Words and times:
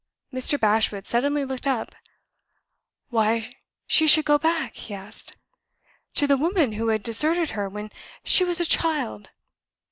Mr. 0.33 0.59
Bashwood 0.59 1.05
suddenly 1.05 1.45
looked 1.45 1.67
up. 1.67 1.93
"Why 3.09 3.55
should 3.85 4.09
she 4.09 4.23
go 4.23 4.39
back," 4.39 4.73
he 4.73 4.95
asked, 4.95 5.37
"to 6.15 6.25
the 6.25 6.37
woman 6.37 6.71
who 6.71 6.87
had 6.87 7.03
deserted 7.03 7.51
her 7.51 7.69
when 7.69 7.91
she 8.23 8.43
was 8.43 8.59
a 8.59 8.65
child?" 8.65 9.29